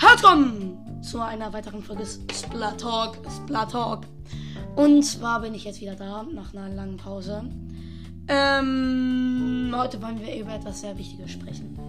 Willkommen 0.00 1.02
zu 1.02 1.20
einer 1.20 1.52
weiteren 1.52 1.82
Folge 1.82 2.04
Splat 2.32 2.80
Talk. 2.80 3.18
Splat 3.28 3.72
Talk. 3.72 4.02
Und 4.76 5.02
zwar 5.02 5.40
bin 5.40 5.54
ich 5.54 5.64
jetzt 5.64 5.80
wieder 5.80 5.96
da 5.96 6.22
nach 6.22 6.54
einer 6.54 6.68
langen 6.68 6.96
Pause. 6.96 7.42
Ähm, 8.28 9.74
heute 9.76 10.00
wollen 10.00 10.20
wir 10.20 10.38
über 10.38 10.54
etwas 10.54 10.82
sehr 10.82 10.96
Wichtiges 10.96 11.32
sprechen. 11.32 11.87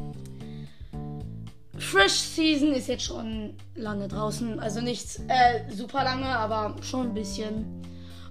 Fresh 1.91 2.19
Season 2.19 2.71
ist 2.73 2.87
jetzt 2.87 3.03
schon 3.03 3.55
lange 3.73 4.07
draußen, 4.07 4.59
also 4.59 4.79
nicht 4.79 5.07
äh, 5.27 5.61
super 5.73 6.03
lange, 6.03 6.27
aber 6.27 6.75
schon 6.83 7.07
ein 7.07 7.13
bisschen. 7.15 7.65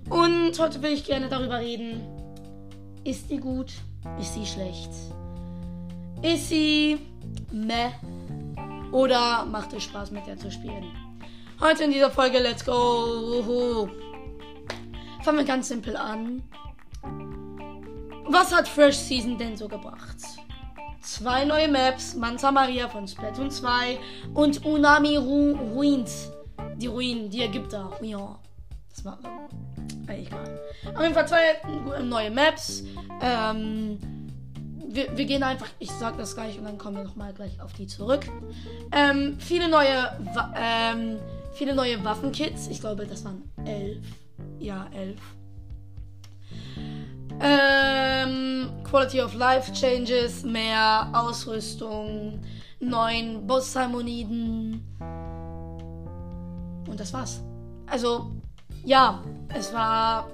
Und 0.08 0.56
heute 0.60 0.80
will 0.80 0.92
ich 0.92 1.04
gerne 1.04 1.28
darüber 1.28 1.58
reden. 1.58 2.00
Ist 3.02 3.28
die 3.28 3.38
gut? 3.38 3.72
Ist 4.20 4.34
sie 4.34 4.46
schlecht? 4.46 4.90
Ist 6.22 6.50
sie 6.50 7.00
meh? 7.50 7.90
Oder 8.92 9.44
macht 9.44 9.72
es 9.72 9.82
Spaß 9.82 10.12
mit 10.12 10.28
der 10.28 10.36
zu 10.36 10.52
spielen? 10.52 10.84
Heute 11.58 11.82
in 11.82 11.90
dieser 11.90 12.12
Folge, 12.12 12.38
let's 12.38 12.64
go! 12.64 13.90
Fangen 15.24 15.38
wir 15.38 15.44
ganz 15.44 15.66
simpel 15.66 15.96
an. 15.96 16.44
Was 18.28 18.54
hat 18.54 18.68
Fresh 18.68 18.98
Season 18.98 19.36
denn 19.36 19.56
so 19.56 19.66
gebracht? 19.66 20.16
Zwei 21.02 21.44
neue 21.44 21.68
Maps, 21.68 22.14
Manta 22.14 22.50
Maria 22.50 22.88
von 22.88 23.06
Splatoon 23.06 23.50
2 23.50 23.98
und 24.34 24.64
Unami 24.64 25.16
Ru 25.16 25.52
Ruins. 25.52 26.30
Die 26.76 26.86
Ruinen, 26.86 27.30
die 27.30 27.42
Ägypter. 27.42 27.90
Ja. 28.02 28.38
Das 28.90 29.04
war 29.04 29.18
äh, 30.08 30.22
egal. 30.22 30.60
Auf 30.94 31.02
jeden 31.02 31.14
Fall 31.14 31.28
zwei 31.28 32.02
neue 32.02 32.30
Maps. 32.30 32.82
Ähm, 33.20 33.98
wir, 34.88 35.16
wir, 35.16 35.24
gehen 35.24 35.42
einfach, 35.42 35.68
ich 35.78 35.90
sag 35.90 36.16
das 36.16 36.34
gleich 36.34 36.58
und 36.58 36.64
dann 36.64 36.78
kommen 36.78 36.96
wir 36.96 37.04
nochmal 37.04 37.32
gleich 37.32 37.60
auf 37.60 37.72
die 37.74 37.86
zurück. 37.86 38.26
Ähm, 38.90 39.36
viele 39.38 39.68
neue, 39.68 40.18
ähm, 40.56 41.18
viele 41.52 41.74
neue 41.74 42.02
Waffenkits. 42.04 42.68
Ich 42.68 42.80
glaube, 42.80 43.06
das 43.06 43.24
waren 43.24 43.42
elf. 43.64 44.04
Ja, 44.58 44.88
elf. 44.92 45.20
Ähm, 47.40 48.70
Quality 48.84 49.20
of 49.20 49.34
Life 49.34 49.72
Changes, 49.72 50.42
mehr 50.42 51.08
Ausrüstung, 51.12 52.40
neun 52.80 53.46
Boss-Salmoniden. 53.46 54.84
Und 56.88 56.98
das 56.98 57.12
war's. 57.12 57.42
Also, 57.86 58.32
ja, 58.84 59.22
es 59.54 59.72
war. 59.72 60.28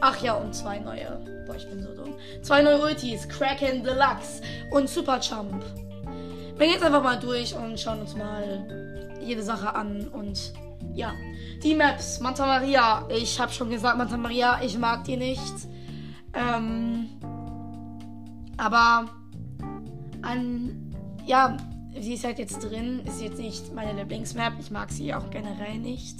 Ach 0.00 0.22
ja, 0.22 0.34
und 0.34 0.54
zwei 0.54 0.78
neue. 0.78 1.44
Boah, 1.46 1.56
ich 1.56 1.68
bin 1.68 1.82
so 1.82 1.94
dumm. 1.94 2.14
Zwei 2.42 2.62
neue 2.62 2.80
Ultis, 2.80 3.28
Kraken 3.28 3.82
Deluxe 3.82 4.42
und 4.70 4.88
Super 4.88 5.18
Jump. 5.20 5.64
Wir 6.56 6.66
gehen 6.66 6.74
jetzt 6.74 6.84
einfach 6.84 7.02
mal 7.02 7.18
durch 7.18 7.54
und 7.54 7.78
schauen 7.80 8.00
uns 8.00 8.14
mal 8.14 8.66
jede 9.20 9.42
Sache 9.42 9.74
an 9.74 10.08
und 10.08 10.52
ja. 10.94 11.12
Die 11.62 11.74
Maps, 11.74 12.20
Manta 12.20 12.46
Maria. 12.46 13.06
Ich 13.08 13.40
habe 13.40 13.52
schon 13.52 13.70
gesagt, 13.70 13.96
Manta 13.96 14.16
Maria, 14.16 14.60
ich 14.62 14.76
mag 14.78 15.04
die 15.04 15.16
nicht. 15.16 15.71
Ähm, 16.34 17.08
aber 18.56 19.06
an, 20.22 20.94
ja, 21.26 21.56
sie 22.00 22.14
ist 22.14 22.24
halt 22.24 22.38
jetzt 22.38 22.58
drin. 22.60 23.00
Ist 23.06 23.20
jetzt 23.22 23.38
nicht 23.38 23.74
meine 23.74 23.92
Lieblingsmap. 23.98 24.54
Ich 24.60 24.70
mag 24.70 24.90
sie 24.90 25.14
auch 25.14 25.30
generell 25.30 25.78
nicht. 25.78 26.16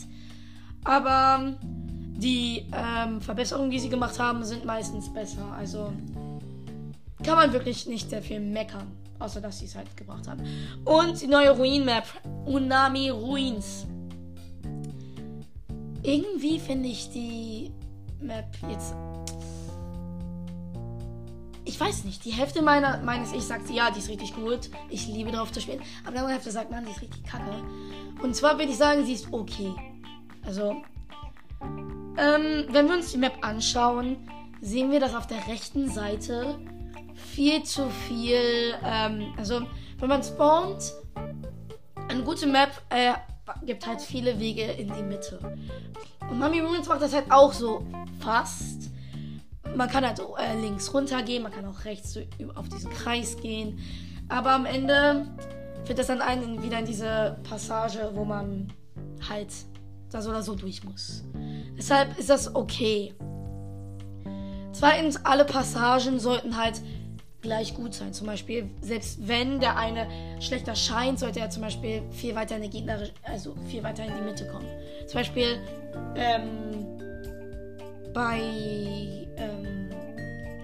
Aber 0.85 1.55
die 1.61 2.67
ähm, 2.73 3.21
Verbesserungen, 3.21 3.71
die 3.71 3.79
sie 3.79 3.89
gemacht 3.89 4.19
haben, 4.19 4.45
sind 4.45 4.65
meistens 4.65 5.13
besser. 5.13 5.45
Also 5.57 5.93
kann 7.25 7.37
man 7.37 7.53
wirklich 7.53 7.87
nicht 7.87 8.11
sehr 8.11 8.23
viel 8.23 8.41
meckern. 8.41 8.91
Außer 9.19 9.41
dass 9.41 9.61
sie 9.61 9.67
es 9.67 9.77
halt 9.77 9.97
gebracht 9.97 10.27
haben. 10.27 10.43
Und 10.85 11.21
die 11.21 11.29
neue 11.29 11.51
Ruin-Map. 11.51 12.07
Unami 12.45 13.11
Ruins. 13.11 13.87
Irgendwie 16.03 16.59
finde 16.59 16.89
ich 16.89 17.09
die 17.11 17.71
Map 18.21 18.47
jetzt. 18.69 18.95
Ich 21.65 21.79
weiß 21.79 22.05
nicht. 22.05 22.25
Die 22.25 22.33
Hälfte 22.33 22.63
meiner, 22.63 22.99
meines 22.99 23.33
Ich 23.33 23.45
sagt, 23.45 23.71
ja, 23.71 23.91
die 23.91 24.01
ist 24.01 24.09
richtig 24.09 24.35
gut. 24.35 24.71
Ich 24.89 25.07
liebe 25.07 25.31
drauf 25.31 25.53
zu 25.53 25.61
spielen. 25.61 25.81
Aber 26.03 26.13
die 26.13 26.19
andere 26.19 26.35
Hälfte 26.35 26.51
sagt, 26.51 26.71
man, 26.71 26.85
die 26.85 26.91
ist 26.91 27.03
richtig 27.03 27.25
kacke. 27.25 27.63
Und 28.23 28.35
zwar 28.35 28.59
würde 28.59 28.73
ich 28.73 28.79
sagen, 28.79 29.05
sie 29.05 29.15
ist 29.15 29.33
okay. 29.33 29.73
Also, 30.45 30.83
ähm, 32.17 32.67
wenn 32.69 32.89
wir 32.89 32.95
uns 32.95 33.13
die 33.13 33.19
Map 33.19 33.39
anschauen, 33.43 34.29
sehen 34.61 34.91
wir, 34.91 35.01
dass 35.01 35.15
auf 35.15 35.27
der 35.27 35.47
rechten 35.47 35.89
Seite 35.89 36.59
viel 37.15 37.63
zu 37.63 37.89
viel, 38.09 38.75
ähm, 38.85 39.33
also 39.37 39.63
wenn 39.99 40.09
man 40.09 40.23
spawnt, 40.23 40.93
eine 42.09 42.23
gute 42.23 42.47
Map 42.47 42.71
äh, 42.91 43.15
gibt 43.65 43.87
halt 43.87 44.01
viele 44.01 44.39
Wege 44.39 44.65
in 44.65 44.93
die 44.93 45.03
Mitte. 45.03 45.39
Und 46.29 46.39
Mami 46.39 46.61
Ruins 46.61 46.89
macht 46.89 47.03
das 47.03 47.15
halt 47.15 47.31
auch 47.31 47.53
so 47.53 47.87
fast. 48.21 48.92
Man 49.75 49.89
kann 49.89 50.07
halt 50.07 50.21
äh, 50.21 50.61
links 50.61 50.93
runter 50.93 51.23
gehen, 51.23 51.43
man 51.43 51.53
kann 51.53 51.65
auch 51.65 51.85
rechts 51.85 52.19
auf 52.55 52.69
diesen 52.69 52.91
Kreis 52.91 53.37
gehen. 53.37 53.79
Aber 54.29 54.53
am 54.53 54.67
Ende 54.67 55.27
führt 55.85 55.99
das 55.99 56.07
dann 56.07 56.21
einen 56.21 56.63
wieder 56.63 56.79
in 56.79 56.87
diese 56.87 57.37
Passage, 57.43 58.11
wo 58.15 58.25
man 58.25 58.73
halt 59.29 59.49
da 60.11 60.21
so 60.21 60.31
oder 60.31 60.43
so 60.43 60.55
durch 60.55 60.85
muss. 60.85 61.25
Deshalb 61.77 62.19
ist 62.19 62.31
das 62.31 62.55
okay. 62.55 63.15
Zweitens, 64.73 65.25
alle 65.25 65.45
Passagen 65.45 66.19
sollten 66.19 66.57
halt 66.57 66.81
gleich 67.43 67.75
gut 67.75 67.93
sein. 67.93 68.13
Zum 68.13 68.27
Beispiel, 68.27 68.71
selbst 68.81 69.27
wenn 69.27 69.61
der 69.61 69.77
eine 69.77 70.07
schlechter 70.41 70.75
scheint, 70.75 71.19
sollte 71.19 71.41
er 71.41 71.51
zum 71.51 71.63
Beispiel 71.63 72.03
viel 72.11 72.35
weiter 72.35 72.57
in 72.57 72.63
die 72.63 72.71
Gegner, 72.71 72.99
also 73.25 73.55
viel 73.67 73.83
weiter 73.83 74.05
in 74.05 74.15
die 74.15 74.23
Mitte 74.23 74.47
kommen. 74.47 74.67
Zum 75.07 75.21
Beispiel 75.21 75.59
ähm, 76.17 76.87
bei, 78.15 79.22
ähm, 79.37 79.91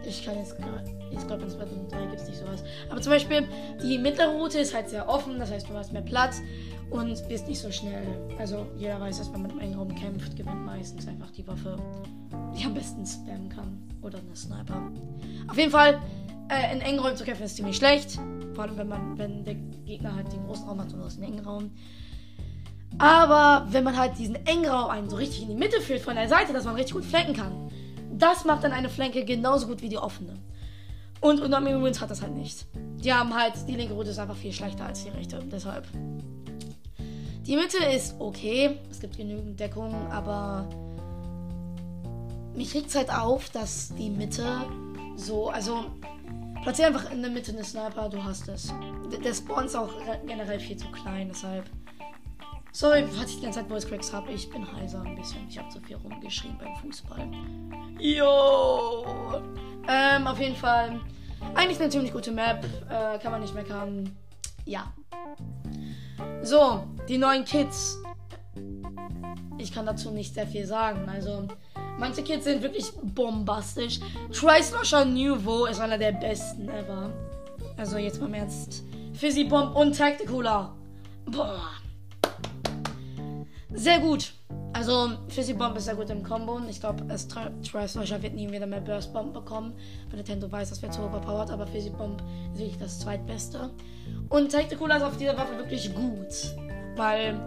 ich 0.05 0.25
kann 0.25 0.37
jetzt 0.37 0.57
gerade, 0.57 0.85
ich 1.11 1.27
glaube 1.27 1.43
in 1.43 1.51
Splatoon 1.51 1.89
3 1.89 2.07
gibt 2.07 2.21
es 2.21 2.29
nicht 2.29 2.39
sowas. 2.39 2.65
Aber 2.89 3.01
zum 3.01 3.13
Beispiel, 3.13 3.47
die 3.83 3.99
mittlere 3.99 4.31
Route 4.31 4.59
ist 4.59 4.75
halt 4.75 4.89
sehr 4.89 5.09
offen, 5.09 5.39
das 5.39 5.51
heißt, 5.51 5.69
du 5.69 5.75
hast 5.75 5.93
mehr 5.93 6.03
Platz 6.03 6.41
und 6.91 7.29
bist 7.29 7.47
nicht 7.47 7.61
so 7.61 7.71
schnell. 7.71 8.07
Also 8.39 8.67
jeder 8.77 9.01
weiß, 9.01 9.19
dass 9.19 9.31
man 9.31 9.49
im 9.51 9.61
engen 9.61 9.79
Raum 9.79 9.95
kämpft, 9.95 10.37
gewinnt 10.37 10.65
meistens 10.65 11.07
einfach 11.07 11.31
die 11.31 11.47
Waffe, 11.47 11.77
die 12.57 12.65
am 12.65 12.75
besten 12.75 13.05
spammen 13.05 13.49
kann. 13.49 13.83
Oder 14.01 14.19
eine 14.19 14.35
Sniper. 14.35 14.91
Auf 15.49 15.59
jeden 15.59 15.71
Fall, 15.71 16.01
äh, 16.49 16.73
in 16.73 16.81
engen 16.81 17.01
Räumen 17.01 17.17
zu 17.17 17.25
kämpfen 17.25 17.45
ist 17.45 17.57
ziemlich 17.57 17.77
schlecht. 17.77 18.19
Vor 18.55 18.65
allem, 18.65 18.79
wenn 18.79 18.89
man, 18.89 19.19
wenn 19.19 19.45
der 19.45 19.55
Gegner 19.85 20.15
halt 20.15 20.33
den 20.33 20.45
großen 20.47 20.67
Raum 20.67 20.81
hat 20.81 20.93
und 20.93 21.03
aus 21.03 21.17
dem 21.17 21.25
engen 21.25 21.41
Raum. 21.41 21.71
Aber 22.99 23.67
wenn 23.71 23.85
man 23.85 23.97
halt 23.97 24.19
diesen 24.19 24.35
engen 24.47 24.67
Raum 24.67 24.91
einen 24.91 25.11
so 25.11 25.17
richtig 25.17 25.43
in 25.43 25.49
die 25.49 25.55
Mitte 25.55 25.81
führt 25.81 26.01
von 26.01 26.15
der 26.15 26.29
Seite, 26.29 26.53
dass 26.53 26.65
man 26.65 26.75
richtig 26.75 26.95
gut 26.95 27.05
flanken 27.05 27.35
kann, 27.35 27.68
das 28.19 28.45
macht 28.45 28.65
dann 28.65 28.73
eine 28.73 28.89
Flanke 28.89 29.25
genauso 29.25 29.67
gut 29.67 29.83
wie 29.83 29.89
die 29.89 29.99
offene. 29.99 30.35
Und 31.21 31.41
Unami 31.41 31.73
Ruins 31.73 32.01
hat 32.01 32.11
das 32.11 32.23
halt 32.23 32.35
nicht. 32.35 32.67
Die 33.03 33.13
haben 33.13 33.35
halt, 33.35 33.55
die 33.67 33.75
linke 33.75 33.95
Route 33.95 34.11
ist 34.11 34.19
einfach 34.19 34.37
viel 34.37 34.53
schlechter 34.53 34.87
als 34.87 35.05
die 35.05 35.11
rechte. 35.11 35.41
Deshalb. 35.51 35.87
Die 37.47 37.57
Mitte 37.57 37.79
ist 37.85 38.15
okay. 38.19 38.79
Es 38.91 39.01
gibt 39.01 39.17
genügend 39.17 39.59
Deckung, 39.59 39.95
aber 40.11 40.69
mich 42.55 42.75
regt 42.75 42.89
es 42.89 42.95
halt 42.95 43.13
auf, 43.13 43.51
dass 43.51 43.95
die 43.97 44.11
Mitte 44.11 44.45
so, 45.17 45.49
also 45.49 45.87
platziere 46.63 46.89
einfach 46.89 47.11
in 47.11 47.23
der 47.23 47.31
Mitte 47.31 47.53
eine 47.53 47.65
Sniper, 47.65 48.09
du 48.09 48.23
hast 48.23 48.49
es. 48.49 48.73
Der 49.25 49.33
Spawn 49.33 49.67
ist 49.67 49.77
auch 49.77 49.91
generell 50.27 50.61
viel 50.61 50.77
zu 50.77 50.87
klein, 50.89 51.29
deshalb. 51.31 51.65
Sorry, 52.79 53.05
falls 53.13 53.31
ich 53.31 53.39
die 53.39 53.43
ganze 53.43 53.59
Zeit 53.59 53.69
Voice 53.69 53.89
Cracks 53.89 54.13
habe. 54.13 54.31
Ich 54.31 54.49
bin 54.49 54.65
heiser 54.73 55.03
ein 55.03 55.17
bisschen. 55.17 55.49
Ich 55.49 55.59
habe 55.59 55.69
zu 55.69 55.81
viel 55.81 55.97
rumgeschrien 55.97 56.57
beim 56.59 56.77
Fußball. 56.77 57.29
Yo! 57.99 59.05
Ähm, 59.89 60.25
auf 60.29 60.39
jeden 60.39 60.55
Fall. 60.55 61.01
Eigentlich 61.57 61.81
eine 61.81 61.89
ziemlich 61.89 62.13
gute 62.13 62.31
Map. 62.31 62.65
Äh, 62.89 63.19
kann 63.19 63.33
man 63.33 63.41
nicht 63.41 63.53
meckern. 63.53 64.17
Ja. 64.65 64.93
So, 66.43 66.85
die 67.09 67.19
neuen 67.19 67.45
Kids. 67.45 67.99
Ich 69.59 69.73
kann 69.73 69.85
dazu 69.85 70.13
nicht 70.13 70.35
sehr 70.35 70.47
viel 70.47 70.65
sagen. 70.65 71.09
Also, 71.09 71.49
manche 71.99 72.23
Kids 72.23 72.45
sind 72.45 72.63
wirklich 72.63 72.93
bombastisch. 73.03 73.99
Trislasher 74.31 75.05
Nouveau 75.05 75.65
ist 75.65 75.81
einer 75.81 75.99
der 75.99 76.13
besten 76.13 76.69
ever. 76.69 77.13
Also, 77.77 77.99
jetzt 77.99 78.21
mal 78.21 78.29
im 78.29 78.35
Ernst. 78.35 78.85
Fizzy 79.15 79.43
Bomb 79.43 79.75
und 79.75 79.99
Tacticular. 79.99 80.77
Boah. 81.27 81.78
Sehr 83.79 84.01
gut. 84.01 84.33
Also, 84.73 85.11
Fizzy 85.29 85.55
Bomb 85.55 85.77
ist 85.77 85.87
sehr 85.87 85.95
gut 85.95 86.11
im 86.11 86.23
Combo. 86.23 86.61
Ich 86.69 86.81
glaube, 86.81 87.05
Trislasher 87.07 88.23
wird 88.23 88.35
nie 88.35 88.51
wieder 88.51 88.67
mehr 88.67 88.81
Burst 88.81 89.13
Bomb 89.13 89.33
bekommen. 89.33 89.73
Weil 90.09 90.17
Nintendo 90.17 90.51
weiß, 90.51 90.71
das 90.71 90.83
wird 90.83 90.93
zu 90.93 91.03
overpowered. 91.03 91.51
Aber 91.51 91.67
Fizzy 91.67 91.91
Bomb 91.91 92.23
ist 92.53 92.59
wirklich 92.59 92.79
das 92.79 92.99
zweitbeste. 92.99 93.71
Und 94.29 94.53
Tacticular 94.53 94.99
ist 94.99 95.03
auf 95.05 95.17
dieser 95.17 95.37
Waffe 95.37 95.57
wirklich 95.57 95.95
gut. 95.95 96.57
Weil 96.97 97.39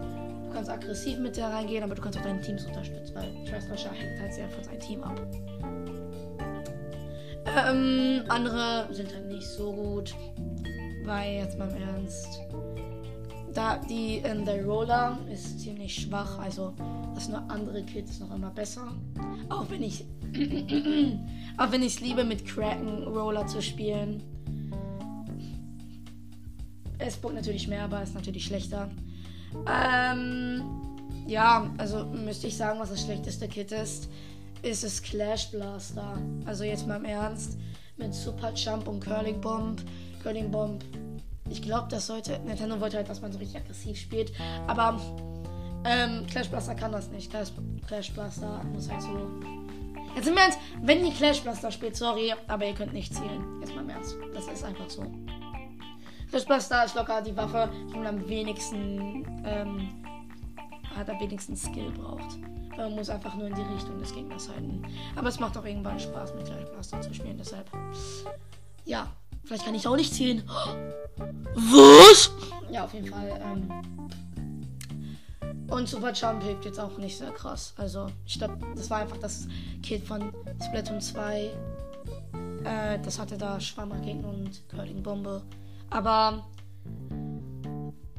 Du 0.52 0.56
kannst 0.56 0.70
aggressiv 0.70 1.18
mit 1.18 1.38
der 1.38 1.48
reingehen, 1.48 1.82
aber 1.82 1.96
du 1.96 2.02
kannst 2.02 2.20
auch 2.20 2.24
deine 2.24 2.42
Teams 2.42 2.66
unterstützen, 2.66 3.16
weil 3.16 3.32
Trash 3.46 3.64
Slasher 3.64 3.94
hängt 3.94 4.20
halt 4.20 4.34
sehr 4.34 4.50
von 4.50 4.62
seinem 4.62 4.80
Team 4.82 5.02
ab. 5.02 5.22
Ähm, 7.70 8.24
andere 8.28 8.90
sind 8.92 9.14
halt 9.14 9.28
nicht 9.28 9.48
so 9.48 9.72
gut, 9.72 10.14
weil 11.06 11.36
jetzt 11.36 11.58
mal 11.58 11.70
im 11.70 11.82
Ernst, 11.82 12.42
da 13.54 13.78
die 13.78 14.18
ähm, 14.18 14.46
der 14.46 14.66
Roller 14.66 15.18
ist 15.32 15.60
ziemlich 15.60 15.96
schwach, 15.96 16.40
also 16.40 16.74
das 17.16 17.30
nur 17.30 17.50
andere 17.50 17.84
Kit 17.84 18.10
ist 18.10 18.22
noch 18.22 18.34
immer 18.34 18.50
besser. 18.50 18.94
Auch 19.50 19.70
wenn 19.70 19.84
ich 19.84 20.06
auch 21.58 21.72
wenn 21.72 21.84
ich 21.84 21.96
es 21.96 22.00
liebe 22.00 22.24
mit 22.24 22.46
Kraken 22.46 23.04
Roller 23.04 23.46
zu 23.48 23.62
spielen. 23.62 24.24
Es 26.98 27.16
spuckt 27.16 27.34
natürlich 27.34 27.68
mehr, 27.68 27.84
aber 27.84 28.02
ist 28.04 28.14
natürlich 28.14 28.46
schlechter. 28.46 28.90
Ähm, 29.68 30.64
ja, 31.28 31.70
also 31.78 32.06
müsste 32.06 32.48
ich 32.48 32.56
sagen, 32.56 32.80
was 32.80 32.90
das 32.90 33.02
schlechteste 33.02 33.48
Kit 33.48 33.72
ist, 33.72 34.10
ist 34.62 34.84
es 34.84 35.02
Clash 35.02 35.50
Blaster. 35.52 36.18
Also 36.46 36.64
jetzt 36.64 36.88
mal 36.88 36.98
im 36.98 37.06
Ernst. 37.06 37.58
Mit 37.98 38.14
Super 38.14 38.54
Jump 38.54 38.88
und 38.88 39.00
Curling 39.00 39.42
Bomb. 39.42 39.82
Curling 40.24 40.52
Bomb. 40.52 40.84
Ich 41.52 41.62
glaube, 41.62 41.88
das 41.90 42.08
sollte. 42.08 42.40
Nintendo 42.40 42.80
wollte 42.80 42.98
halt, 42.98 43.10
dass 43.10 43.22
man 43.22 43.32
so 43.32 43.40
richtig 43.40 43.60
aggressiv 43.62 43.98
spielt. 43.98 44.32
Aber 44.68 45.00
ähm, 45.84 46.26
Clash 46.28 46.50
Blaster 46.50 46.76
kann 46.76 46.92
das 46.92 47.10
nicht. 47.10 47.30
Clash, 47.30 47.52
Clash 47.88 48.12
Blaster 48.12 48.64
muss 48.74 48.90
halt 48.90 49.02
so. 49.02 49.30
Jetzt 50.16 50.28
im 50.28 50.38
Ernst, 50.38 50.60
wenn 50.82 51.06
ihr 51.06 51.14
Clash 51.14 51.42
Blaster 51.42 51.72
spielt, 51.72 51.96
sorry, 51.96 52.34
aber 52.48 52.66
ihr 52.66 52.74
könnt 52.74 52.94
nicht 52.94 53.14
zielen. 53.14 53.60
Jetzt 53.62 53.74
mal 53.76 53.82
im 53.82 53.90
Ernst. 53.90 54.16
Das 54.34 54.48
ist 54.48 54.64
einfach 54.64 54.90
so. 54.90 55.06
Clash 56.30 56.46
Blaster 56.46 56.86
ist 56.86 56.96
locker 56.96 57.22
die 57.22 57.36
Waffe, 57.36 57.70
die 57.90 57.98
man 57.98 58.08
am 58.08 58.30
wenigsten 58.30 59.26
ähm, 59.46 59.90
hat 60.96 61.10
am 61.10 61.20
wenigsten 61.20 61.56
Skill 61.56 61.92
braucht. 61.92 62.38
Man 62.78 62.94
muss 62.94 63.10
einfach 63.10 63.36
nur 63.36 63.48
in 63.48 63.56
die 63.56 63.62
Richtung 63.62 64.00
des 64.00 64.14
Gegners 64.14 64.50
halten. 64.50 64.84
Aber 65.16 65.30
es 65.30 65.40
macht 65.40 65.58
auch 65.58 65.66
irgendwann 65.66 66.00
Spaß, 66.00 66.34
mit 66.36 66.46
Clash 66.46 66.70
Blaster 66.72 67.02
zu 67.02 67.14
spielen, 67.14 67.38
deshalb. 67.38 67.70
Ja, 68.86 69.08
vielleicht 69.44 69.66
kann 69.66 69.76
ich 69.76 69.88
auch 69.88 69.96
nicht 69.96 70.14
zielen. 70.14 70.44
Was? 71.18 72.32
Ja, 72.70 72.86
auf 72.86 72.94
jeden 72.94 73.08
Fall. 73.08 73.42
Ähm, 73.44 73.70
und 75.70 75.88
Super 75.88 76.12
Jump 76.12 76.44
hilft 76.44 76.66
jetzt 76.66 76.80
auch 76.80 76.98
nicht 76.98 77.18
sehr 77.18 77.32
krass. 77.32 77.74
Also, 77.78 78.08
ich 78.26 78.38
glaube, 78.38 78.58
das 78.76 78.90
war 78.90 79.00
einfach 79.00 79.18
das 79.18 79.48
Kit 79.82 80.04
von 80.04 80.34
Splatoon 80.66 81.00
2. 81.00 81.50
Äh, 82.64 83.00
das 83.04 83.20
hatte 83.20 83.38
da 83.38 83.60
Schwammraketen 83.60 84.26
und 84.26 84.68
Curling 84.70 85.02
Bombe. 85.02 85.42
Aber 85.90 86.46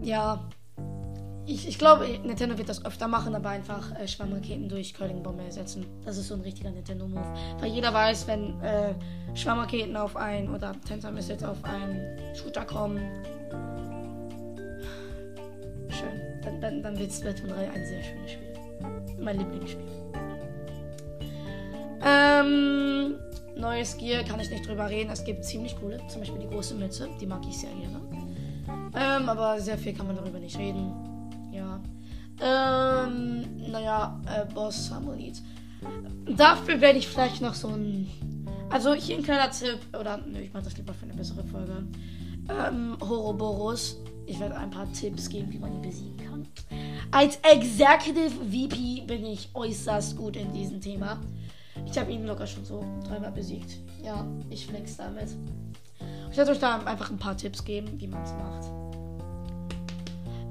ja, 0.01 0.49
ich, 1.47 1.69
ich 1.69 1.79
glaube, 1.79 2.07
Nintendo 2.25 2.57
wird 2.57 2.69
das 2.69 2.85
öfter 2.85 3.09
machen, 3.09 3.35
aber 3.35 3.51
einfach 3.51 3.99
äh, 3.99 4.07
Schwammraketen 4.07 4.69
durch 4.69 4.95
Curling-Bombe 4.95 5.43
ersetzen. 5.43 5.87
Das 6.05 6.17
ist 6.17 6.29
so 6.29 6.35
ein 6.35 6.41
richtiger 6.41 6.71
Nintendo-Move. 6.71 7.35
Weil 7.59 7.73
jeder 7.73 7.93
weiß, 7.93 8.27
wenn 8.27 8.61
äh, 8.61 8.95
Schwammraketen 9.35 9.97
auf 9.97 10.17
ein 10.17 10.55
oder 10.55 10.75
Tenta 10.87 11.11
Missiles 11.11 11.43
auf 11.43 11.65
einen 11.65 12.19
Shooter 12.35 12.65
kommen, 12.65 13.01
dann, 16.43 16.61
dann, 16.61 16.83
dann 16.83 16.99
wird 16.99 17.13
Splatoon 17.13 17.51
3 17.51 17.71
ein 17.71 17.87
sehr 17.87 18.03
schönes 18.03 18.33
Spiel. 18.33 18.53
Mein 19.21 19.39
Lieblingsspiel. 19.39 19.87
Ähm, 22.05 23.15
neues 23.57 23.97
Gear 23.97 24.25
kann 24.25 24.41
ich 24.41 24.51
nicht 24.51 24.67
drüber 24.67 24.91
reden. 24.91 25.11
Es 25.11 25.25
gibt 25.25 25.45
ziemlich 25.45 25.79
coole, 25.79 26.01
zum 26.09 26.21
Beispiel 26.21 26.41
die 26.41 26.49
große 26.49 26.75
Mütze, 26.75 27.09
die 27.21 27.27
mag 27.27 27.43
ich 27.49 27.59
sehr 27.59 27.71
gerne. 27.71 28.01
Ähm, 28.95 29.29
aber 29.29 29.61
sehr 29.61 29.79
viel 29.79 29.95
kann 29.95 30.07
man 30.07 30.17
darüber 30.17 30.39
nicht 30.39 30.59
reden. 30.59 31.12
Ähm, 32.43 33.71
naja, 33.71 34.21
äh, 34.27 34.53
Boss 34.53 34.89
Samuelite. 34.89 35.41
Dafür 36.37 36.81
werde 36.81 36.99
ich 36.99 37.09
vielleicht 37.09 37.41
noch 37.41 37.55
so 37.55 37.69
ein. 37.69 38.09
Also 38.71 38.95
hier 38.95 39.17
ein 39.17 39.23
kleiner 39.23 39.51
Tipp, 39.51 39.79
oder 39.99 40.19
nö, 40.19 40.39
ich 40.39 40.53
mache 40.53 40.65
das 40.65 40.77
lieber 40.77 40.95
für 40.95 41.05
eine 41.05 41.15
bessere 41.15 41.45
Folge. 41.45 41.85
Ähm, 42.49 42.97
Horoboros. 43.01 43.99
Ich 44.27 44.41
werde 44.41 44.57
ein 44.57 44.71
paar 44.71 44.91
Tipps 44.93 45.29
geben, 45.29 45.53
wie 45.53 45.59
man 45.59 45.75
ihn 45.75 45.83
besiegen 45.83 46.17
kann. 46.17 46.47
Als 47.11 47.39
Executive 47.43 48.31
VP 48.31 49.03
bin 49.07 49.27
ich 49.27 49.51
äußerst 49.53 50.17
gut 50.17 50.37
in 50.37 50.53
diesem 50.53 50.81
Thema. 50.81 51.21
Ich 51.87 51.99
habe 51.99 52.13
ihn 52.13 52.25
locker 52.25 52.47
schon 52.47 52.65
so 52.65 52.85
dreimal 53.07 53.33
besiegt. 53.33 53.79
Ja, 54.03 54.27
ich 54.49 54.67
flex 54.67 54.97
damit. 54.97 55.37
Ich 56.31 56.37
werde 56.37 56.53
euch 56.53 56.61
da 56.61 56.79
einfach 56.79 57.11
ein 57.11 57.19
paar 57.19 57.37
Tipps 57.37 57.65
geben, 57.65 58.01
wie 58.01 58.07
man 58.07 58.23
es 58.23 58.33
macht. 58.33 58.82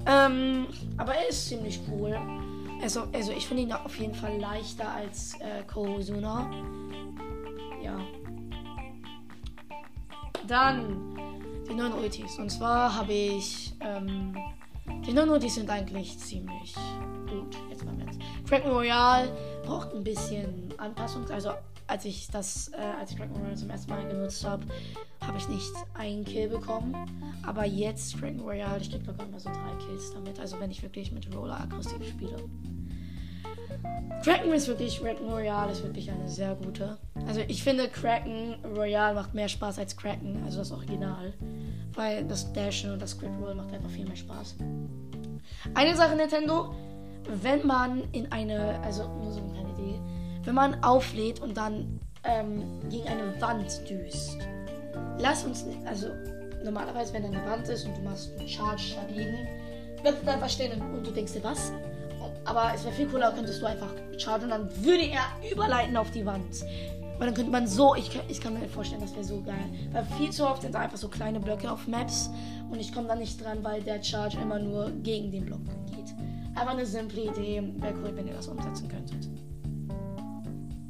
Ähm, 0.06 0.68
aber 0.98 1.16
er 1.16 1.30
ist 1.30 1.48
ziemlich 1.48 1.80
cool. 1.90 2.18
Also, 2.82 3.04
also 3.14 3.32
ich 3.32 3.48
finde 3.48 3.64
ihn 3.64 3.72
auf 3.72 3.96
jeden 3.98 4.16
Fall 4.16 4.38
leichter 4.40 4.90
als 4.90 5.36
äh, 5.36 5.64
Kohosuna. 5.72 6.50
Ja. 7.84 8.00
Dann 10.48 11.16
die 11.70 11.74
neuen 11.76 11.94
Ultis. 11.94 12.38
Und 12.40 12.50
zwar 12.50 12.96
habe 12.96 13.14
ich 13.14 13.74
ähm, 13.82 14.36
die 15.06 15.14
Nono, 15.14 15.38
die 15.38 15.50
sind 15.50 15.70
eigentlich 15.70 16.18
ziemlich 16.18 16.76
gut. 17.30 17.56
Jetzt 17.70 17.86
mal 17.86 17.94
mit. 17.94 18.10
Kraken 18.48 18.72
Royale 18.72 19.32
braucht 19.64 19.94
ein 19.94 20.04
bisschen 20.04 20.74
Anpassung. 20.78 21.30
Also 21.30 21.52
als 21.88 22.06
ich 22.06 22.28
das, 22.28 22.70
äh, 22.70 22.82
als 23.00 23.12
ich 23.12 23.18
Kraken 23.18 23.36
Royale 23.36 23.56
zum 23.56 23.70
ersten 23.70 23.92
Mal 23.92 24.08
genutzt 24.08 24.44
habe, 24.46 24.66
habe 25.26 25.38
ich 25.38 25.48
nicht 25.48 25.72
einen 25.94 26.26
Kill 26.26 26.50
bekommen. 26.50 26.96
Aber 27.44 27.66
jetzt 27.66 28.20
Kraken 28.20 28.42
Royale, 28.42 28.80
ich 28.82 28.92
krieg 28.92 29.06
locker 29.06 29.24
immer 29.24 29.40
so 29.40 29.50
drei 29.50 29.86
Kills 29.86 30.14
damit. 30.14 30.40
Also 30.40 30.60
wenn 30.60 30.72
ich 30.72 30.82
wirklich 30.82 31.12
mit 31.12 31.34
Roller 31.36 31.60
aggressiv 31.60 32.06
spiele. 32.08 32.38
Kraken 34.24 34.54
ist 34.54 34.68
wirklich, 34.68 35.02
Kraken 35.02 35.28
Royale 35.30 35.72
ist 35.72 35.84
wirklich 35.84 36.12
eine 36.12 36.28
sehr 36.28 36.56
gute. 36.56 36.98
Also 37.28 37.42
ich 37.48 37.64
finde 37.64 37.88
Kraken 37.88 38.56
Royale 38.76 39.16
macht 39.16 39.34
mehr 39.34 39.48
Spaß 39.48 39.80
als 39.80 39.98
Kraken, 39.98 40.42
also 40.46 40.60
das 40.60 40.72
Original. 40.72 41.34
Weil 41.94 42.26
das 42.26 42.52
Dashen 42.54 42.92
und 42.92 43.02
das 43.02 43.12
Squid 43.12 43.32
Roll 43.42 43.56
macht 43.56 43.74
einfach 43.74 43.90
viel 43.90 44.06
mehr 44.06 44.16
Spaß. 44.16 44.56
Eine 45.74 45.96
Sache 45.96 46.16
Nintendo, 46.16 46.74
wenn 47.42 47.66
man 47.66 48.04
in 48.12 48.32
eine, 48.32 48.80
also 48.84 49.08
nur 49.08 49.32
so 49.32 49.40
eine 49.40 49.52
kleine 49.52 49.72
Idee, 49.74 50.00
wenn 50.44 50.56
man 50.56 50.84
auflädt 50.84 51.40
und 51.40 51.58
dann 51.58 52.00
ähm, 52.24 52.64
gegen 52.90 53.08
eine 53.08 53.40
Wand 53.42 53.90
düst, 53.90 54.38
lass 55.20 55.44
uns, 55.44 55.66
also 55.86 56.08
normalerweise 56.64 57.14
wenn 57.14 57.24
da 57.24 57.30
eine 57.30 57.46
Wand 57.50 57.68
ist 57.68 57.86
und 57.86 57.98
du 57.98 58.02
machst 58.02 58.32
einen 58.38 58.48
Charge 58.48 58.96
dagegen, 58.96 59.48
wird 60.04 60.16
dann 60.26 60.36
einfach 60.36 60.50
stehen 60.50 60.82
und 60.82 61.06
du 61.06 61.12
denkst 61.12 61.34
dir 61.34 61.44
was? 61.44 61.72
Aber 62.46 62.72
es 62.74 62.84
wäre 62.84 62.94
viel 62.94 63.08
cooler, 63.08 63.32
könntest 63.32 63.62
du 63.62 63.66
einfach 63.66 63.94
chargen 64.18 64.46
und 64.46 64.50
dann 64.52 64.84
würde 64.84 65.06
er 65.08 65.52
überleiten 65.52 65.96
auf 65.98 66.12
die 66.12 66.26
Wand. 66.26 66.64
Weil 67.18 67.28
dann 67.28 67.36
könnte 67.36 67.52
man 67.52 67.68
so, 67.68 67.94
ich 67.96 68.10
ich 68.28 68.42
kann 68.42 68.54
mir 68.60 68.68
vorstellen, 68.68 69.02
das 69.02 69.14
wäre 69.14 69.24
so 69.24 69.42
geil. 69.42 69.70
Weil 69.92 70.06
viel 70.18 70.32
zu 70.32 70.48
oft 70.48 70.64
sind 70.64 70.76
einfach 70.76 70.98
so 70.98 71.08
kleine 71.08 71.40
Blöcke 71.40 71.72
auf 71.72 71.88
Maps 71.88 72.30
und 72.72 72.80
ich 72.80 72.94
komme 72.94 73.08
da 73.08 73.16
nicht 73.16 73.44
dran, 73.44 73.64
weil 73.64 73.84
der 73.84 74.02
Charge 74.02 74.38
immer 74.42 74.58
nur 74.58 74.90
gegen 75.04 75.32
den 75.32 75.46
Block 75.46 75.62
geht. 75.88 76.16
Einfach 76.56 76.74
eine 76.74 76.86
simple 76.86 77.22
Idee. 77.22 77.62
Wäre 77.78 77.94
cool, 78.04 78.12
wenn 78.16 78.28
ihr 78.28 78.34
das 78.34 78.48
umsetzen 78.48 78.88
könntet. 78.88 79.30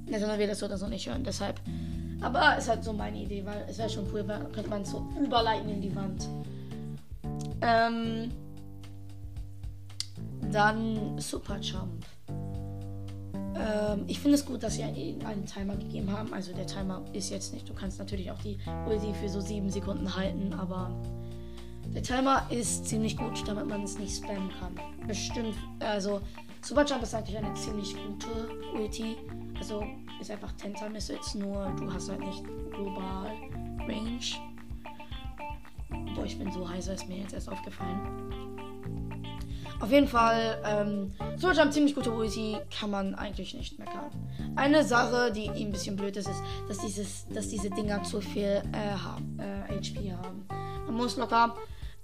Ja, 0.07 0.19
sondern 0.19 0.39
wir 0.39 0.47
das 0.47 0.59
so 0.59 0.65
oder 0.65 0.77
so 0.77 0.87
nicht 0.87 1.07
hören, 1.07 1.23
deshalb. 1.23 1.59
Aber 2.21 2.55
es 2.57 2.65
ist 2.65 2.69
halt 2.69 2.83
so 2.83 2.93
meine 2.93 3.17
Idee, 3.17 3.43
weil 3.45 3.65
es 3.67 3.77
wäre 3.77 3.89
schon 3.89 4.05
cool, 4.13 4.23
könnte 4.53 4.69
man 4.69 4.85
so 4.85 5.07
überleiten 5.21 5.69
in 5.69 5.81
die 5.81 5.95
Wand. 5.95 6.27
Ähm, 7.61 8.31
dann 10.51 11.19
Super 11.19 11.59
Jump. 11.59 12.05
Ähm, 13.55 14.03
ich 14.07 14.19
finde 14.19 14.35
es 14.35 14.45
gut, 14.45 14.63
dass 14.63 14.75
sie 14.75 14.83
einen, 14.83 15.23
einen, 15.25 15.45
Timer 15.45 15.75
gegeben 15.75 16.11
haben. 16.11 16.33
Also 16.33 16.53
der 16.53 16.67
Timer 16.67 17.03
ist 17.13 17.29
jetzt 17.29 17.53
nicht. 17.53 17.67
Du 17.67 17.73
kannst 17.73 17.99
natürlich 17.99 18.31
auch 18.31 18.39
die 18.39 18.57
Ulti 18.87 19.13
für 19.13 19.29
so 19.29 19.41
sieben 19.41 19.69
Sekunden 19.69 20.15
halten, 20.15 20.53
aber 20.53 20.91
der 21.93 22.03
Timer 22.03 22.45
ist 22.49 22.87
ziemlich 22.87 23.17
gut, 23.17 23.47
damit 23.47 23.67
man 23.67 23.83
es 23.83 23.97
nicht 23.97 24.15
spammen 24.15 24.49
kann. 24.59 24.79
Bestimmt. 25.07 25.55
Also 25.79 26.21
Super 26.61 26.85
Jump 26.85 27.03
ist 27.03 27.13
eigentlich 27.15 27.37
eine 27.37 27.53
ziemlich 27.55 27.95
gute 27.95 28.49
Ulti. 28.73 29.17
Also 29.57 29.83
ist 30.21 30.29
einfach 30.29 30.51
Tenta 30.53 30.87
Missiles, 30.87 31.33
nur 31.33 31.73
du 31.77 31.91
hast 31.91 32.09
halt 32.09 32.19
nicht 32.19 32.43
global 32.71 33.31
Range. 33.87 34.19
Boah, 36.15 36.25
ich 36.25 36.37
bin 36.37 36.51
so 36.51 36.69
heißer, 36.69 36.93
ist 36.93 37.07
mir 37.07 37.17
jetzt 37.17 37.33
erst 37.33 37.49
aufgefallen. 37.49 38.31
Auf 39.79 39.89
jeden 39.89 40.07
Fall, 40.07 40.61
ähm, 40.63 41.11
Soldier 41.37 41.61
haben 41.61 41.71
ziemlich 41.71 41.95
gute 41.95 42.11
Ulti, 42.11 42.55
kann 42.79 42.91
man 42.91 43.15
eigentlich 43.15 43.55
nicht 43.55 43.79
meckern. 43.79 44.11
Eine 44.55 44.83
Sache, 44.83 45.31
die 45.31 45.45
ihm 45.45 45.69
ein 45.69 45.71
bisschen 45.71 45.95
blöd 45.95 46.15
ist, 46.15 46.29
ist, 46.29 46.41
dass, 46.69 46.77
dieses, 46.77 47.27
dass 47.29 47.47
diese 47.47 47.71
Dinger 47.71 48.03
zu 48.03 48.21
viel 48.21 48.61
äh, 48.73 48.95
haben, 48.95 49.39
äh, 49.39 49.75
HP 49.75 50.13
haben. 50.13 50.45
Man 50.85 50.95
muss 50.95 51.17
locker 51.17 51.55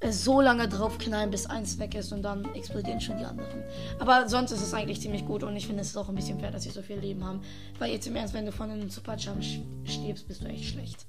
so 0.09 0.41
lange 0.41 0.67
draufknallen, 0.67 1.31
bis 1.31 1.47
eins 1.47 1.79
weg 1.79 1.95
ist 1.95 2.11
und 2.13 2.21
dann 2.21 2.45
explodieren 2.53 3.01
schon 3.01 3.17
die 3.17 3.25
anderen. 3.25 3.63
Aber 3.99 4.29
sonst 4.29 4.51
ist 4.51 4.61
es 4.61 4.73
eigentlich 4.73 5.01
ziemlich 5.01 5.25
gut 5.25 5.43
und 5.43 5.55
ich 5.55 5.65
finde 5.65 5.81
es 5.81 5.89
ist 5.89 5.97
auch 5.97 6.09
ein 6.09 6.15
bisschen 6.15 6.39
fair, 6.39 6.51
dass 6.51 6.63
sie 6.63 6.69
so 6.69 6.81
viel 6.81 6.97
Leben 6.99 7.25
haben. 7.25 7.41
Weil 7.79 7.91
jetzt 7.91 8.05
im 8.07 8.15
Ernst, 8.15 8.33
wenn 8.33 8.45
du 8.45 8.51
von 8.51 8.69
einem 8.69 8.89
Superjump 8.89 9.43
stirbst, 9.85 10.27
bist 10.27 10.43
du 10.43 10.45
echt 10.45 10.65
schlecht. 10.65 11.05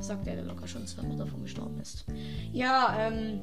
Sagt 0.00 0.26
der, 0.26 0.36
der 0.36 0.44
locker 0.44 0.66
schon 0.66 0.86
zweimal 0.86 1.16
davon 1.16 1.42
gestorben 1.42 1.80
ist. 1.80 2.04
Ja, 2.52 2.94
ähm. 2.98 3.40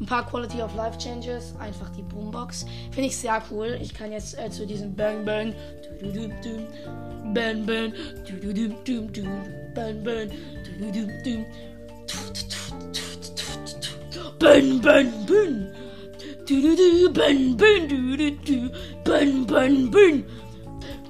ein 0.00 0.06
paar 0.06 0.26
Quality 0.26 0.62
of 0.62 0.74
Life 0.74 0.96
Changes, 0.98 1.54
einfach 1.58 1.90
die 1.90 2.02
Boombox. 2.02 2.64
Finde 2.90 3.08
ich 3.08 3.16
sehr 3.16 3.42
cool. 3.50 3.78
Ich 3.82 3.92
kann 3.92 4.12
jetzt 4.12 4.38
äh, 4.38 4.50
zu 4.50 4.66
diesem 4.66 4.94
Bang 4.94 5.24
Bang, 5.26 5.54
Bang 6.00 7.64
Bang, 7.64 7.66
Bang 7.66 7.66
Bang, 7.66 7.94
Bang 9.74 10.04
Bang 10.04 10.32
Bang. 14.40 14.80
Du 16.46 16.62
du 16.62 16.76
du 16.76 17.12
bun 17.12 17.56
bun 17.56 17.88
du 17.88 18.16
du 18.16 18.30
du 18.46 18.70
bun 19.04 19.44
bun 19.44 19.90
bun 19.90 20.24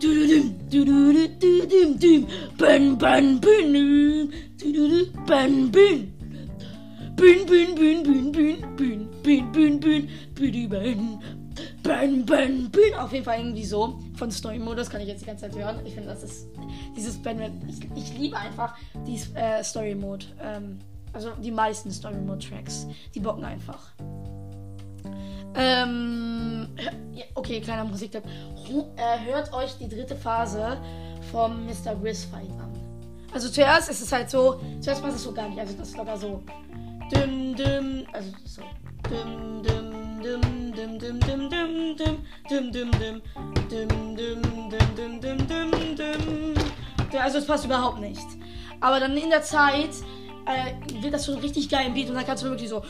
du 0.01 0.27
du 0.27 0.43
du 0.71 0.85
du 0.85 1.13
du 1.13 1.29
du 1.39 1.67
du 1.67 1.95
du 1.95 2.27
bun 2.59 2.99
bun 2.99 3.39
bun 3.39 3.73
du 3.73 4.27
du 4.59 4.73
du 4.73 5.07
bun 5.29 5.71
bun 5.71 6.11
bun 7.17 7.39
bun 7.47 7.69
bun 7.77 8.03
bun 8.03 8.27
bun 8.33 8.57
bun 8.77 8.99
bun 9.23 9.41
bun 9.53 9.79
bun 9.79 10.09
bun 10.35 10.69
bun 10.69 11.21
Bun, 11.83 12.25
bun, 12.27 12.71
bun. 12.71 12.95
Auf 12.99 13.13
jeden 13.13 13.25
Fall 13.25 13.39
irgendwie 13.39 13.65
so. 13.65 13.99
Von 14.15 14.31
Story 14.31 14.59
Modus 14.59 14.91
kann 14.91 15.01
ich 15.01 15.09
jetzt 15.09 15.23
die 15.23 15.27
ganze 15.27 15.49
Zeit 15.49 15.57
hören. 15.57 15.81
Ich 15.87 15.95
finde, 15.95 16.11
das 16.11 16.23
ist 16.23 16.49
dieses 16.97 17.17
Ben. 17.17 17.41
Ich, 17.67 17.81
ich 17.97 18.19
liebe 18.19 18.37
einfach 18.37 18.77
die 19.07 19.19
äh, 19.35 19.65
Story 19.65 19.95
Mode. 19.95 20.27
Ähm, 20.43 20.79
also 21.19 21.33
die 21.33 21.51
meisten 21.51 21.91
Story 21.91 22.15
Mode 22.15 22.47
Tracks. 22.47 22.87
Die 23.13 23.19
bocken 23.19 23.45
einfach. 23.45 23.91
Ähm, 25.57 26.69
okay, 27.35 27.61
kleiner 27.61 27.85
Musiktipp. 27.85 28.23
Äh, 28.97 29.19
hört 29.27 29.53
euch 29.53 29.77
die 29.79 29.89
dritte 29.89 30.15
Phase 30.15 30.79
vom 31.33 31.67
Mr. 31.67 31.97
Grizz 32.01 32.25
Fight 32.27 32.53
an. 32.61 32.73
Also 33.35 33.49
zuerst 33.49 33.91
ist 33.91 34.01
es 34.01 34.13
halt 34.13 34.31
so, 34.31 34.61
zuerst 34.81 35.03
passt 35.03 35.17
es 35.17 35.25
so 35.25 35.33
gar 35.33 35.49
nicht. 35.49 35.59
Also 35.59 35.75
das 35.77 35.89
ist 35.89 35.97
locker 35.97 36.17
so. 36.17 36.41
Düm, 37.13 37.57
düm, 37.57 38.07
also 38.13 38.31
so. 38.45 38.63
Düm, 39.11 39.63
düm, 39.65 40.23
düm, 40.23 40.41
düm, 40.73 41.01
düm, 41.01 41.21
düm, 41.21 41.51
düm, 41.51 41.97
düm, 41.99 42.23
düm, 42.49 42.73
düm, 42.73 42.81
düm, 42.81 42.83
düm, 42.93 43.23
düm, 43.69 44.03
düm, 44.17 45.21
düm, 45.21 45.49
düm, 45.49 45.49
düm, 45.49 45.97
düm. 45.97 47.21
Also 47.21 47.39
es 47.39 47.47
passt 47.47 47.65
überhaupt 47.65 47.99
nicht. 47.99 48.27
Aber 48.81 49.01
dann 49.01 49.17
in 49.17 49.31
der 49.31 49.43
Zeit 49.43 49.91
äh, 50.49 51.03
wird 51.03 51.15
das 51.15 51.25
so 51.25 51.35
richtig 51.35 51.69
geilen 51.69 51.95
Beat 51.95 52.09
und 52.09 52.15
dann 52.15 52.25
kannst 52.25 52.43
du 52.43 52.49
wirklich 52.49 52.69
so. 52.69 52.83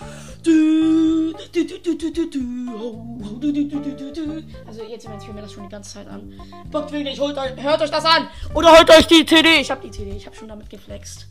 Also 4.67 4.83
jetzt 4.83 5.05
im 5.05 5.11
Moment 5.11 5.27
hören 5.27 5.43
das 5.43 5.53
schon 5.53 5.65
die 5.65 5.69
ganze 5.69 5.95
Zeit 5.95 6.07
an. 6.07 6.33
Bockt 6.71 6.93
wirklich, 6.93 7.19
holt 7.21 7.37
euch, 7.37 7.61
hört 7.61 7.83
euch 7.83 7.91
das 7.91 8.05
an! 8.05 8.29
Oder 8.55 8.77
holt 8.77 8.89
euch 8.91 9.07
die 9.07 9.27
CD! 9.27 9.61
Ich 9.61 9.71
hab 9.71 9.83
die 9.83 9.91
CD, 9.91 10.13
ich 10.13 10.27
hab 10.27 10.37
schon 10.37 10.49
damit 10.49 10.71
geflext. 10.71 11.27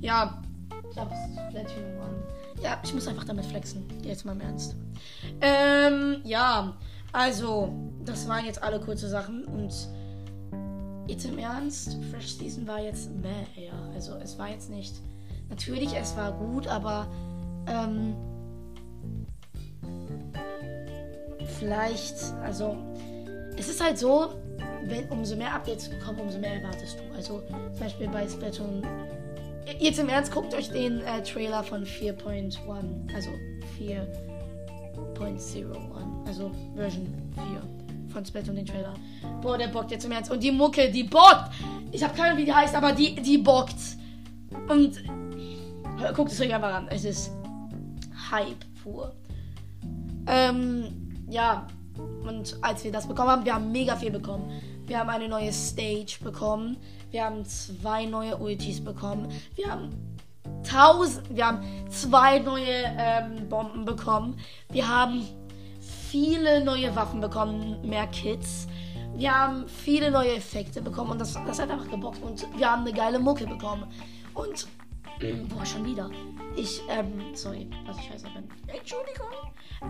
Ja, 0.00 0.42
ich 0.90 0.98
hab's 0.98 1.16
Splatoon 1.48 2.00
an. 2.00 2.22
Ja, 2.62 2.78
ich 2.84 2.92
muss 2.92 3.08
einfach 3.08 3.24
damit 3.24 3.46
flexen. 3.46 3.86
Jetzt 4.02 4.24
mal 4.24 4.32
im 4.32 4.42
Ernst. 4.42 4.76
Ähm, 5.40 6.20
ja. 6.24 6.76
Also, 7.12 7.74
das 8.04 8.28
waren 8.28 8.44
jetzt 8.44 8.62
alle 8.62 8.78
kurze 8.80 9.08
Sachen 9.08 9.44
und 9.44 9.72
Jetzt 11.10 11.24
im 11.24 11.38
Ernst, 11.38 11.98
Fresh 12.12 12.36
Season 12.36 12.68
war 12.68 12.80
jetzt 12.80 13.10
meh, 13.16 13.44
ja. 13.66 13.72
Also 13.92 14.14
es 14.22 14.38
war 14.38 14.48
jetzt 14.48 14.70
nicht. 14.70 14.94
Natürlich, 15.48 15.92
es 15.92 16.16
war 16.16 16.30
gut, 16.30 16.68
aber 16.68 17.08
ähm, 17.66 18.14
vielleicht, 21.58 22.14
also 22.44 22.76
es 23.56 23.68
ist 23.68 23.82
halt 23.82 23.98
so, 23.98 24.28
wenn 24.84 25.08
umso 25.08 25.34
mehr 25.34 25.52
Updates 25.52 25.90
kommen, 26.06 26.20
umso 26.20 26.38
mehr 26.38 26.62
erwartest 26.62 27.00
du. 27.00 27.12
Also 27.16 27.42
zum 27.72 27.80
Beispiel 27.80 28.06
bei 28.06 28.28
Splatoon. 28.28 28.86
Jetzt 29.80 29.98
im 29.98 30.08
Ernst, 30.08 30.30
guckt 30.30 30.54
euch 30.54 30.70
den 30.70 31.00
äh, 31.00 31.24
Trailer 31.24 31.64
von 31.64 31.84
4.1, 31.84 32.56
also 33.12 33.30
4.0 33.80 35.72
an, 35.92 36.24
also 36.24 36.52
Version 36.76 37.08
4 37.34 37.79
von 38.10 38.24
Splatoon 38.24 38.56
den 38.56 38.66
Trailer. 38.66 38.94
Boah, 39.40 39.56
der 39.56 39.68
bockt 39.68 39.90
jetzt 39.90 40.04
im 40.04 40.12
Ernst. 40.12 40.30
Und 40.30 40.42
die 40.42 40.52
Mucke, 40.52 40.90
die 40.90 41.04
bockt. 41.04 41.50
Ich 41.92 42.02
habe 42.02 42.14
keine 42.14 42.28
Ahnung, 42.28 42.38
wie 42.38 42.44
die 42.44 42.52
heißt, 42.52 42.74
aber 42.74 42.92
die, 42.92 43.14
die 43.14 43.38
bockt. 43.38 43.76
Und 44.68 45.02
guckt 46.14 46.32
es 46.32 46.40
euch 46.40 46.54
einfach 46.54 46.74
an. 46.74 46.88
Es 46.88 47.04
ist 47.04 47.30
Hype 48.30 48.64
pur. 48.82 49.12
Ähm, 50.26 51.12
ja. 51.28 51.66
Und 52.26 52.56
als 52.62 52.84
wir 52.84 52.92
das 52.92 53.06
bekommen 53.06 53.30
haben, 53.30 53.44
wir 53.44 53.54
haben 53.54 53.72
mega 53.72 53.96
viel 53.96 54.10
bekommen. 54.10 54.50
Wir 54.86 54.98
haben 54.98 55.10
eine 55.10 55.28
neue 55.28 55.52
Stage 55.52 56.18
bekommen. 56.22 56.76
Wir 57.10 57.24
haben 57.24 57.44
zwei 57.44 58.06
neue 58.06 58.36
Ultis 58.36 58.82
bekommen. 58.82 59.28
Wir 59.54 59.70
haben 59.70 59.90
tausend, 60.68 61.34
wir 61.34 61.46
haben 61.46 61.62
zwei 61.88 62.38
neue 62.38 62.84
ähm, 62.98 63.48
Bomben 63.48 63.84
bekommen. 63.84 64.36
Wir 64.70 64.88
haben 64.88 65.26
viele 66.10 66.64
neue 66.64 66.94
Waffen 66.96 67.20
bekommen, 67.20 67.80
mehr 67.82 68.06
Kits. 68.08 68.66
Wir 69.14 69.32
haben 69.32 69.68
viele 69.68 70.10
neue 70.10 70.34
Effekte 70.34 70.82
bekommen 70.82 71.12
und 71.12 71.20
das, 71.20 71.34
das 71.46 71.60
hat 71.60 71.70
einfach 71.70 71.88
gebockt. 71.88 72.22
Und 72.22 72.46
wir 72.56 72.70
haben 72.70 72.82
eine 72.82 72.92
geile 72.92 73.18
Mucke 73.18 73.46
bekommen. 73.46 73.86
Und, 74.34 74.66
boah, 75.48 75.64
schon 75.64 75.84
wieder. 75.84 76.10
Ich, 76.56 76.82
ähm, 76.88 77.34
sorry, 77.34 77.68
dass 77.86 77.98
ich 77.98 78.06
scheiße 78.06 78.26
bin. 78.34 78.48
Entschuldigung. 78.66 79.28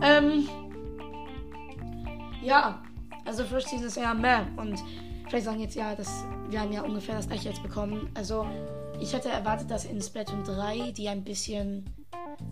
Ähm, 0.02 0.48
ja, 2.42 2.82
also 3.24 3.44
First 3.44 3.68
Season 3.68 3.86
ist 3.86 3.96
ja 3.96 4.12
mehr. 4.12 4.46
Und 4.56 4.78
vielleicht 5.28 5.46
sagen 5.46 5.60
jetzt, 5.60 5.74
ja, 5.74 5.94
das, 5.94 6.24
wir 6.48 6.60
haben 6.60 6.72
ja 6.72 6.82
ungefähr 6.82 7.16
das 7.16 7.28
gleiche 7.28 7.48
jetzt 7.48 7.62
bekommen. 7.62 8.10
Also, 8.14 8.46
ich 8.98 9.12
hätte 9.12 9.30
erwartet, 9.30 9.70
dass 9.70 9.84
in 9.84 10.02
Splatoon 10.02 10.44
3 10.44 10.92
die 10.92 11.08
ein 11.08 11.24
bisschen 11.24 11.88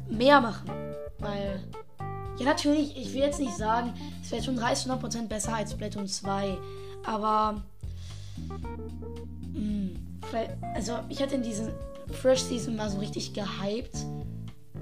mehr 0.08 0.40
machen. 0.40 0.70
Weil 1.18 1.64
ja, 2.38 2.44
natürlich, 2.44 2.96
ich 2.96 3.12
will 3.14 3.20
jetzt 3.20 3.40
nicht 3.40 3.56
sagen, 3.56 3.92
es 4.22 4.30
wäre 4.30 4.42
schon 4.42 4.56
30, 4.56 4.90
100% 4.90 5.28
besser 5.28 5.54
als 5.54 5.72
Splatoon 5.72 6.06
2. 6.06 6.56
Aber. 7.04 7.62
Mh, 9.52 9.54
hm, 9.54 9.96
also, 10.74 10.98
ich 11.08 11.22
hatte 11.22 11.34
in 11.34 11.42
diesem 11.42 11.68
Fresh 12.10 12.42
Season 12.42 12.76
mal 12.76 12.90
so 12.90 12.98
richtig 12.98 13.32
gehypt. 13.32 13.96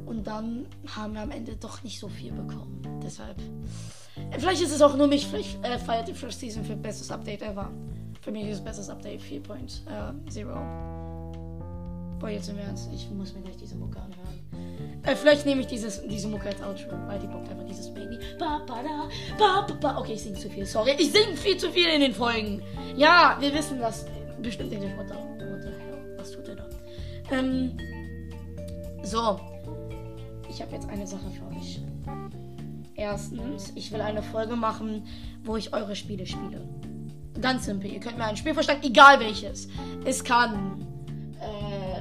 Und 0.04 0.26
dann 0.26 0.66
haben 0.94 1.14
wir 1.14 1.22
am 1.22 1.30
Ende 1.30 1.56
doch 1.56 1.82
nicht 1.82 1.98
so 1.98 2.08
viel 2.08 2.32
bekommen. 2.32 2.80
Deshalb. 3.02 3.36
Vielleicht 4.38 4.62
ist 4.62 4.72
es 4.72 4.80
auch 4.82 4.96
nur 4.96 5.06
mich. 5.08 5.26
Vielleicht 5.26 5.64
äh, 5.64 5.78
feiert 5.78 6.08
die 6.08 6.14
Fresh 6.14 6.36
Season 6.36 6.64
für 6.64 6.76
bestes 6.76 7.10
Update 7.10 7.42
ever. 7.42 7.70
Für 8.20 8.30
mich 8.30 8.46
ist 8.48 8.64
bestes 8.64 8.88
Update 8.88 9.20
4.0. 9.20 10.96
Boah, 12.18 12.30
jetzt 12.30 12.48
im 12.48 12.58
Ernst, 12.58 12.88
ich 12.94 13.10
muss 13.10 13.34
mir 13.34 13.42
gleich 13.42 13.56
diese 13.56 13.76
Mucke 13.76 14.00
anhören. 14.00 14.25
Äh, 15.06 15.14
vielleicht 15.14 15.46
nehme 15.46 15.60
ich 15.60 15.66
dieses, 15.66 16.02
diese 16.02 16.28
Mucke 16.28 16.48
als 16.48 16.60
Outro, 16.62 16.96
weil 17.06 17.18
die 17.18 17.26
bockt 17.26 17.48
einfach 17.50 17.64
dieses 17.64 17.92
Baby. 17.92 18.18
Ba, 18.38 18.62
ba, 18.66 18.82
da, 18.82 19.08
ba, 19.38 19.62
ba, 19.62 19.74
ba. 19.74 19.98
Okay, 20.00 20.14
ich 20.14 20.22
singe 20.22 20.38
zu 20.38 20.50
viel, 20.50 20.66
sorry. 20.66 20.92
Ich 20.98 21.12
singe 21.12 21.36
viel 21.36 21.56
zu 21.56 21.70
viel 21.70 21.88
in 21.88 22.00
den 22.00 22.12
Folgen. 22.12 22.62
Ja, 22.96 23.36
wir 23.40 23.54
wissen 23.54 23.78
das. 23.78 24.06
Bestimmt 24.42 24.72
in 24.72 24.80
den 24.80 24.96
What 24.96 25.06
Was 26.18 26.32
tut 26.32 26.48
er 26.48 26.56
da? 26.56 26.68
Ähm, 27.30 27.76
so. 29.02 29.40
Ich 30.48 30.60
habe 30.60 30.72
jetzt 30.72 30.88
eine 30.88 31.06
Sache 31.06 31.30
für 31.30 31.56
euch. 31.56 31.80
Erstens, 32.94 33.72
ich 33.74 33.92
will 33.92 34.00
eine 34.00 34.22
Folge 34.22 34.56
machen, 34.56 35.06
wo 35.44 35.56
ich 35.56 35.72
eure 35.72 35.94
Spiele 35.94 36.26
spiele. 36.26 36.66
Ganz 37.40 37.66
simpel. 37.66 37.92
Ihr 37.92 38.00
könnt 38.00 38.16
mir 38.16 38.24
ein 38.24 38.36
Spiel 38.36 38.54
vorstellen, 38.54 38.82
egal 38.82 39.20
welches. 39.20 39.68
Es 40.04 40.24
kann 40.24 40.86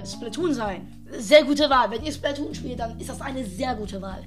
Splatoon 0.05 0.53
sein. 0.53 0.94
Sehr 1.11 1.43
gute 1.43 1.69
Wahl. 1.69 1.91
Wenn 1.91 2.03
ihr 2.03 2.11
Splatoon 2.11 2.53
spielt, 2.53 2.79
dann 2.79 2.99
ist 2.99 3.09
das 3.09 3.21
eine 3.21 3.45
sehr 3.45 3.75
gute 3.75 4.01
Wahl. 4.01 4.23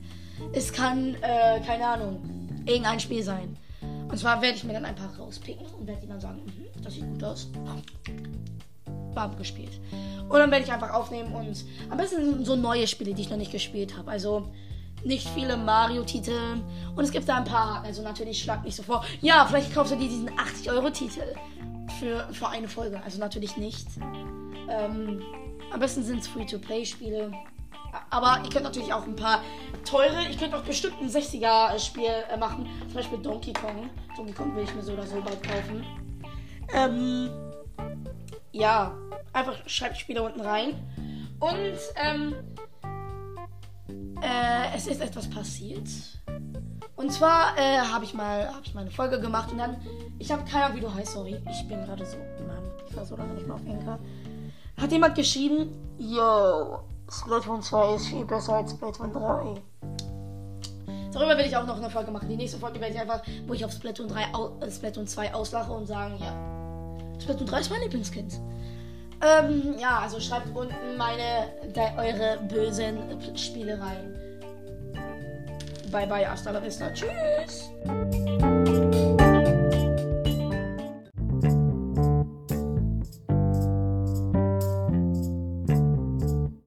Es 0.53 0.73
kann, 0.73 1.15
äh, 1.17 1.61
keine 1.67 1.87
Ahnung, 1.87 2.21
irgendein 2.67 3.01
Spiel 3.01 3.23
sein. 3.23 3.57
Und 4.09 4.19
zwar 4.19 4.41
werde 4.41 4.57
ich 4.57 4.65
mir 4.65 4.73
dann 4.73 4.85
ein 4.85 4.95
paar 4.95 5.15
rauspicken 5.19 5.67
und 5.79 5.87
werde 5.87 6.01
die 6.03 6.09
dann 6.09 6.21
sagen, 6.21 6.41
mhm, 6.45 6.83
das 6.83 6.95
sieht 6.95 7.09
gut 7.09 7.25
aus. 7.25 7.49
Bam, 9.15 9.37
gespielt. 9.37 9.81
Und 10.29 10.39
dann 10.39 10.51
werde 10.51 10.65
ich 10.65 10.73
einfach 10.73 10.93
aufnehmen 10.93 11.35
und 11.35 11.65
am 11.91 11.97
besten 11.97 12.45
so 12.45 12.55
neue 12.55 12.87
Spiele, 12.87 13.15
die 13.15 13.23
ich 13.23 13.31
noch 13.31 13.37
nicht 13.37 13.53
gespielt 13.53 13.97
habe. 13.97 14.11
Also 14.11 14.49
nicht 15.05 15.29
viele 15.29 15.57
Mario-Titel. 15.57 16.61
Und 16.95 17.05
es 17.05 17.11
gibt 17.11 17.29
da 17.29 17.37
ein 17.37 17.45
paar. 17.45 17.83
Also 17.85 18.03
natürlich 18.03 18.43
schlag 18.43 18.65
nicht 18.65 18.77
so 18.77 18.83
vor. 18.83 19.05
Ja, 19.21 19.47
vielleicht 19.47 19.75
kaufst 19.75 19.93
du 19.93 19.97
dir 19.97 20.09
diesen 20.09 20.31
80-Euro-Titel 20.31 21.23
für, 21.99 22.29
für 22.33 22.49
eine 22.49 22.69
Folge. 22.69 23.01
Also 23.03 23.19
natürlich 23.19 23.57
nicht. 23.57 23.87
Ähm, 24.69 25.23
am 25.73 25.81
besten 25.81 26.03
sind 26.03 26.21
es 26.21 26.29
Free-to-Play-Spiele. 26.29 27.33
Aber 28.11 28.41
ihr 28.45 28.51
könnt 28.51 28.65
natürlich 28.65 28.93
auch 28.93 29.05
ein 29.05 29.17
paar 29.17 29.43
teure, 29.85 30.27
ich 30.29 30.39
könnte 30.39 30.57
auch 30.57 30.63
bestimmt 30.63 31.01
ein 31.01 31.09
60er-Spiel 31.09 32.11
äh, 32.31 32.37
machen. 32.37 32.69
Zum 32.87 32.95
Beispiel 32.95 33.19
Donkey 33.19 33.53
Kong. 33.53 33.91
Donkey 34.17 34.33
Kong 34.33 34.55
will 34.55 34.65
ich 34.65 34.75
mir 34.75 34.83
so 34.83 34.93
oder 34.93 35.07
so 35.07 35.21
bald 35.21 35.43
kaufen. 35.43 35.85
Ähm, 36.75 37.31
ja, 38.53 38.95
einfach 39.33 39.57
schreibt 39.67 39.97
Spiele 39.97 40.23
unten 40.23 40.41
rein. 40.41 40.75
Und 41.41 41.79
ähm, 41.97 42.35
äh, 44.21 44.77
es 44.77 44.87
ist 44.87 45.01
etwas 45.01 45.31
passiert. 45.31 45.89
Und 46.97 47.13
zwar 47.13 47.57
äh, 47.57 47.79
habe 47.79 48.05
ich 48.05 48.13
mal 48.13 48.49
habe 48.49 48.63
ich 48.65 48.75
mal 48.75 48.81
eine 48.81 48.91
Folge 48.91 49.21
gemacht 49.21 49.53
und 49.53 49.59
dann 49.59 49.77
ich 50.19 50.33
habe 50.33 50.45
keine 50.45 50.65
Ahnung, 50.65 50.79
wie 50.79 50.81
du 50.81 50.93
heißt, 50.93 51.13
sorry. 51.13 51.41
Ich 51.49 51.69
bin 51.69 51.85
gerade 51.85 52.05
so, 52.05 52.17
Mann, 52.45 52.73
ich 52.89 52.97
war 52.97 53.07
so 53.07 53.17
lange 53.17 53.35
nicht 53.35 53.47
mehr 53.47 53.55
auf 53.55 53.65
Enker 53.65 54.01
hat 54.79 54.93
jemand 54.93 55.15
geschrieben, 55.15 55.71
yo, 55.99 56.81
Splatoon 57.11 57.63
2 57.63 57.95
ist 57.95 58.07
viel 58.07 58.25
besser 58.25 58.55
als 58.55 58.73
Splatoon 58.73 59.13
3. 59.13 59.61
Darüber 61.13 61.39
will 61.39 61.47
ich 61.47 61.57
auch 61.57 61.67
noch 61.67 61.79
eine 61.79 61.91
Folge 61.91 62.11
machen. 62.11 62.29
Die 62.29 62.37
nächste 62.37 62.59
Folge 62.59 62.81
werde 62.81 62.95
ich 62.95 63.01
einfach, 63.01 63.23
wo 63.47 63.55
ich 63.55 63.65
auf 63.65 63.73
Splatoon 63.73 64.09
3, 64.09 64.23
äh, 64.61 64.71
Splatoon 64.71 65.07
2 65.07 65.35
auslache 65.35 65.73
und 65.73 65.87
sagen, 65.87 66.19
ja, 66.21 67.21
Splatoon 67.21 67.47
3 67.47 67.61
ist 67.61 67.71
mein 67.71 67.81
Lieblingskind. 67.81 68.41
Ähm, 69.21 69.75
ja, 69.79 69.99
also 69.99 70.21
schreibt 70.21 70.55
unten 70.55 70.97
meine, 70.97 71.49
eure 71.97 72.39
bösen 72.49 73.37
Spielereien. 73.37 74.15
Bye 75.91 76.07
bye, 76.07 76.25
hasta 76.29 76.51
la 76.51 76.61
vista. 76.61 76.93
Tschüss. 76.93 77.71